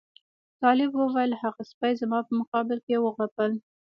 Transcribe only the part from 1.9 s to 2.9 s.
زما په مقابل